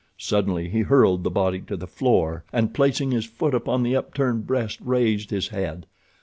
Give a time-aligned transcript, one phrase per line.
[0.17, 4.47] Suddenly he hurled the body to the floor, and, placing his foot upon the upturned
[4.47, 5.85] breast, raised his head.